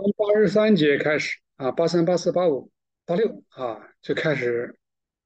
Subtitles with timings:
[0.00, 2.72] 从八十三节开始啊，八三、八四、八五、
[3.04, 4.78] 八六啊，就开始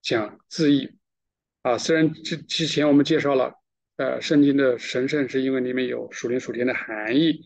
[0.02, 0.98] 讲字义
[1.62, 1.78] 啊。
[1.78, 3.54] 虽然之之前我们介绍了，
[3.98, 7.40] 呃，圣经的神圣是因为里面有属灵属天的含义，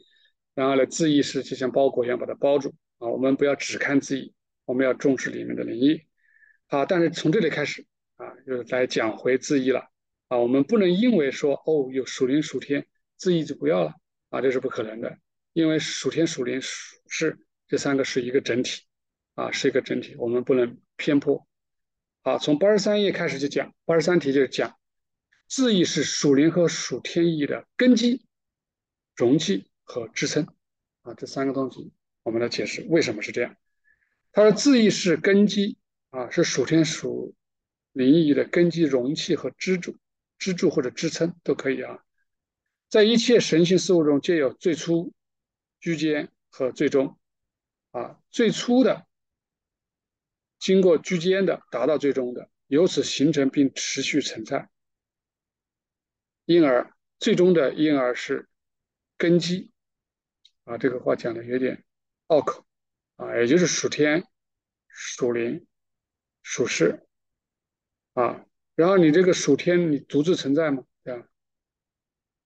[0.54, 3.06] 然后呢，字义是就像包裹一样把它包住啊。
[3.06, 4.32] 我们不要只看字义，
[4.64, 6.00] 我们要重视里面的灵义
[6.68, 6.86] 啊。
[6.86, 7.84] 但是从这里开始
[8.16, 9.80] 啊，就是来讲回字义了
[10.29, 10.38] 啊。
[10.38, 12.86] 我们不能因为说哦有属灵属天，
[13.18, 13.92] 字义就不要了
[14.30, 15.18] 啊，这是不可能的。
[15.59, 17.36] 因为属天、属灵、属世
[17.67, 18.82] 这三个是一个整体，
[19.35, 21.48] 啊，是一个整体，我们不能偏颇。
[22.22, 24.79] 啊，从八十三页开始就讲，八十三题就是讲
[25.48, 28.25] 字义是属灵和属天意的根基、
[29.17, 30.46] 容器和支撑。
[31.03, 31.90] 啊，这三个东西
[32.22, 33.56] 我们来解释为什么是这样。
[34.31, 35.77] 他说字义是根基，
[36.11, 37.34] 啊，是属天属
[37.91, 39.97] 灵意的根基、容器和支柱、
[40.39, 41.98] 支柱或者支撑都可以啊。
[42.89, 45.12] 在一切神性事物中，皆有最初。
[45.81, 47.19] 居间和最终，
[47.91, 49.06] 啊，最初的
[50.59, 54.69] 经过居间的达到最终的，由此形成并持续存在，
[56.45, 58.48] 因而最终的因而是
[59.17, 59.70] 根基，
[60.65, 61.85] 啊，这个话讲的有点
[62.27, 62.67] 拗口，
[63.17, 64.25] 啊，也就是属天、
[64.89, 65.67] 属灵、
[66.42, 67.07] 属世，
[68.15, 70.85] 啊，然后你这个属天你独自存在吗？
[71.05, 71.29] 对吧？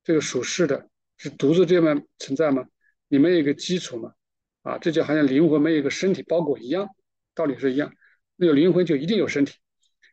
[0.05, 2.69] 这个属世的是独自这么存在吗？
[3.13, 4.15] 你没有一个基础嘛，
[4.63, 6.89] 啊，这就好像灵魂没有一个身体包裹一样，
[7.35, 7.95] 道理是一样。
[8.37, 9.59] 那有灵魂就一定有身体，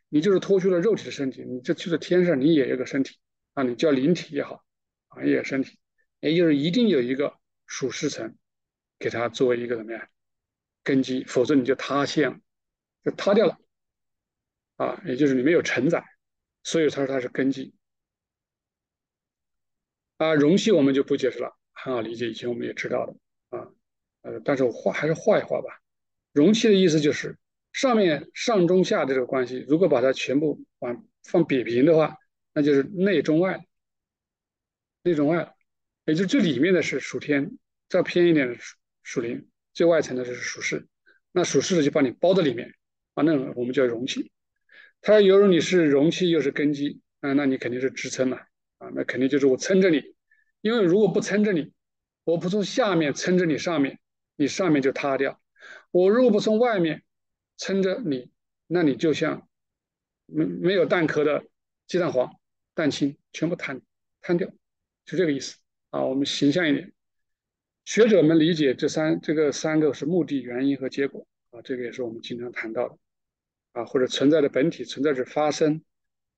[0.09, 3.17] 你就是脱去了肉体的身体，你就去了天上，你也有个身体
[3.53, 4.65] 啊，你叫灵体也好，
[5.07, 5.79] 啊，也有身体，
[6.19, 8.35] 也就是一定有一个属世层，
[8.99, 10.09] 给它作为一个怎么样
[10.83, 12.37] 根基，否则你就塌陷了，
[13.05, 13.57] 就塌掉了，
[14.75, 16.03] 啊，也就是你没有承载，
[16.63, 17.73] 所以他说它是根基。
[20.17, 21.57] 啊，容器我们就不解释了。
[21.81, 23.67] 很好理解，以前我们也知道的啊，
[24.23, 25.81] 呃，但是我画还是画一画吧。
[26.33, 27.37] 容器的意思就是
[27.71, 32.17] 上面上中下的这个关系，如果把它全部往放扁平的话，
[32.53, 33.65] 那就是内中外，
[35.03, 35.53] 内中外，
[36.05, 40.85] 也就最里面的是属天，再偏一点的属属灵，最外层的是属世。
[41.31, 42.73] 那属世的就把你包在里面
[43.13, 44.31] 啊，那我们叫容器。
[45.01, 48.37] 它犹如你是容器又是根基啊，那你肯定是支撑嘛
[48.79, 50.03] 啊，那肯定就是我撑着你。
[50.61, 51.71] 因为如果不撑着你，
[52.23, 53.99] 我不从下面撑着你上面，
[54.35, 55.41] 你上面就塌掉。
[55.91, 57.03] 我如果不从外面
[57.57, 58.29] 撑着你，
[58.67, 59.47] 那你就像
[60.25, 61.43] 没没有蛋壳的
[61.87, 62.31] 鸡蛋黄、
[62.73, 63.81] 蛋清全部摊
[64.21, 64.47] 摊掉，
[65.05, 65.57] 就这个意思
[65.89, 66.03] 啊。
[66.03, 66.91] 我们形象一点，
[67.85, 72.97] 学者们理解这三这个三个是目的、原因和结果啊，这个也是我们经常谈到的
[73.71, 75.81] 啊，或者存在的本体、存在着发生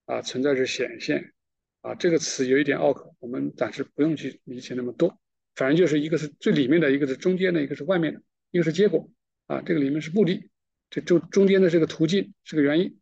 [0.06, 1.34] 啊、存在着显现。
[1.82, 5.20] 啊，这个词有一点拗口，我们暂时不用去理解那么多。
[5.56, 8.22] 反正就是一个是最里面的，一个是中间的，一个是外面的，
[8.52, 9.10] 一个是结果。
[9.48, 10.50] 啊，这个里面是目的，
[10.90, 12.98] 这中中间的这个途径是个原因。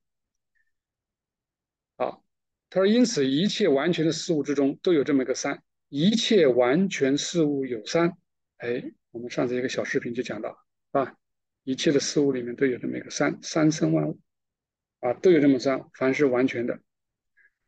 [1.98, 2.18] 啊，
[2.70, 8.18] 他说，因此一切完全的事物之中都有这么一个三，一切完全事物有三。
[8.58, 10.58] 哎，我们上次一个小视频就讲到，
[10.92, 11.14] 啊，
[11.64, 14.20] 一切的事物里面都有这么一个三，三生万物，
[15.02, 16.80] 啊，都有这么三，凡是完全的，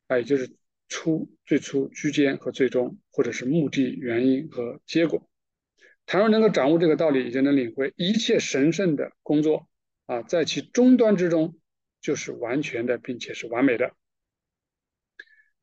[0.07, 0.49] 啊，也就是。
[0.91, 5.25] 初最初居间和最终，或者是目的、原因和结果。
[6.06, 9.69] 倘若能够掌握这个道理，就能领会一切神圣的工作
[10.06, 11.57] 啊，在其终端之中
[12.02, 13.94] 就是完全的，并且是完美的。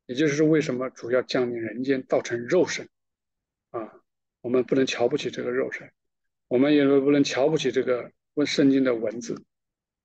[0.07, 2.89] 也就是为什么主要降临人间，造成肉身
[3.71, 4.01] 啊，
[4.41, 5.93] 我们不能瞧不起这个肉身，
[6.49, 9.45] 我们也不能瞧不起这个问圣经的文字。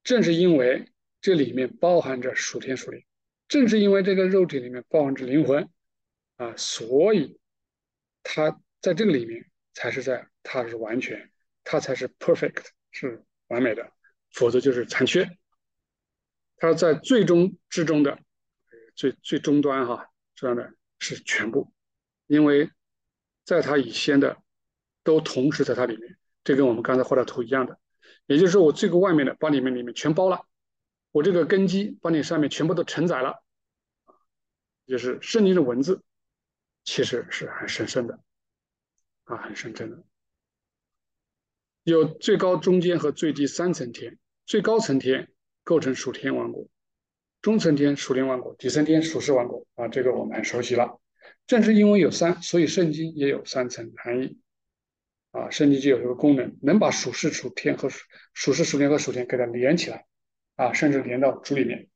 [0.03, 0.90] 正是因为
[1.22, 3.01] 这里面包含着属天属灵。
[3.47, 5.69] 正是因为这个肉体里面包含着灵魂
[6.37, 7.39] 啊，所以
[8.23, 11.31] 它在这个里面才是在，它是完全，
[11.63, 13.91] 它才是 perfect，是完美的，
[14.31, 15.29] 否则就是残缺。
[16.57, 18.17] 它在最终之中的
[18.95, 21.71] 最最终端哈，这样的是全部，
[22.27, 22.71] 因为
[23.43, 24.37] 在它以先的
[25.03, 27.78] 都同时在它里面，这跟我们刚才画的图一样的，
[28.25, 30.46] 也就是说我这个外面的把里面里面全包了。
[31.13, 33.43] 我这个根基把你上面全部都承载了，
[34.87, 36.01] 就是圣经的文字，
[36.83, 38.19] 其实是很神圣的，
[39.25, 40.03] 啊，很神圣的。
[41.83, 44.17] 有最高、中间和最低三层天，
[44.47, 45.31] 最高层天
[45.63, 46.67] 构成属天王国，
[47.43, 49.67] 中层天属灵王国，底层天属世王国。
[49.75, 50.99] 啊，这个我们很熟悉了。
[51.45, 54.39] 正是因为有三，所以圣经也有三层含义。
[55.29, 60.07] 啊，圣经就有这个功能，能把属世、属天和属属世、属天和属天给它连起来。
[60.55, 61.90] 啊，甚至连到主里面。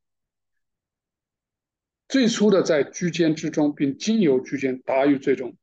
[2.07, 5.57] 最初的在居间之中，并经由居间达于最终。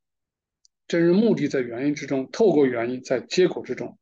[0.87, 3.97] 真是目的在原因之中，透过原因在结果之中。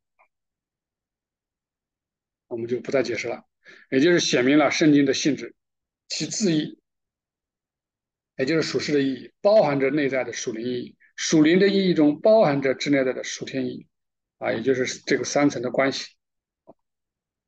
[2.46, 3.44] 我们就不再解释了。
[3.90, 5.54] 也就是写明了圣经的性质，
[6.08, 6.78] 其字义，
[8.36, 13.86] 也就是属世的意义，包含着内在的属灵意义，属灵的意义中包含着之内在的属天意义，
[14.36, 16.14] 啊，也就是这个三层的关系，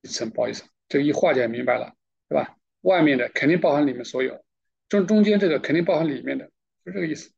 [0.00, 1.94] 一层包一层，这一化解明白了，
[2.28, 2.56] 对吧？
[2.82, 4.44] 外面的肯定包含里面所有，
[4.88, 6.50] 中中间这个肯定包含里面的，
[6.84, 7.32] 就这个意思。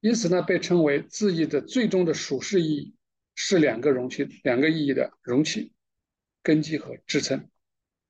[0.00, 2.94] 因此呢，被称为字义的最终的属世意义
[3.34, 5.72] 是两个容器，两个意义的容器、
[6.42, 7.48] 根基和支撑。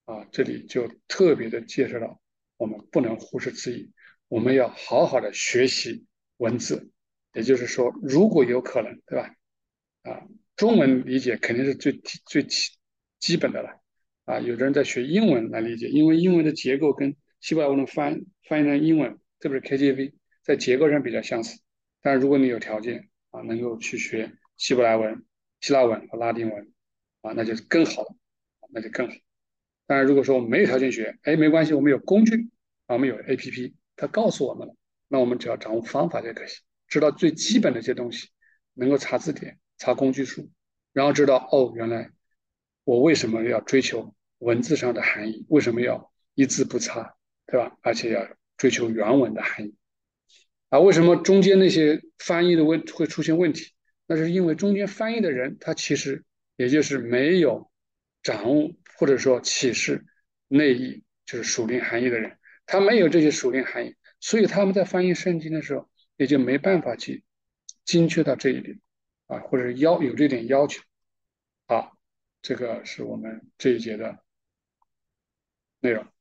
[0.05, 2.21] 啊，这里就特别的介绍到，
[2.59, 3.91] 我们不能忽视字义，
[4.29, 6.05] 我们要好好的学习
[6.37, 6.91] 文字。
[7.33, 9.35] 也就是说，如果有可能，对吧？
[10.03, 10.23] 啊，
[10.57, 11.93] 中文理解肯定是最
[12.27, 12.71] 最基
[13.19, 13.81] 基本的了。
[14.27, 20.13] 啊，有的人在学英文来理解，因为英文的结构跟希伯来文的翻翻译成英文，特别是 KJV，
[20.43, 21.61] 在结构上比较相似。
[22.03, 25.25] 但如果你有条件啊，能够去学希伯来文、
[25.61, 26.73] 希腊文和拉丁文，
[27.23, 28.17] 啊，那就是更好了，
[28.71, 29.15] 那就更好。
[29.87, 32.49] 当然，如果说我们没有条件学，哎，没关系，我们有工具，
[32.87, 34.75] 啊，我们有 APP，它告诉我们了，
[35.07, 36.49] 那我们只要掌握方法就可以，
[36.89, 38.29] 知道最基本的一些东西，
[38.75, 40.51] 能够查字典、查工具书，
[40.93, 42.11] 然后知道哦，原来
[42.83, 47.15] 我为什么要追求文字上的含义，为什么要一字不差，
[47.47, 47.77] 对吧？
[47.83, 49.75] 而且要追求原文的含义，
[50.71, 53.73] 啊，为什么中间那些翻译的问会出现问题？
[54.07, 56.25] 那是因为中间翻译的人他其实
[56.57, 57.71] 也就是没有
[58.23, 58.73] 掌握。
[58.99, 60.07] 或者说启示
[60.49, 67.23] 内意就是属灵含义的人，他没有这些属灵含义，所以他们在翻译圣经的时候也就没办法去
[67.85, 68.81] 精确到这一点
[69.27, 70.83] 啊，或者要有这点要求。
[71.67, 71.99] 好，
[72.41, 74.19] 这个是我们这一节的
[75.87, 76.16] 内容。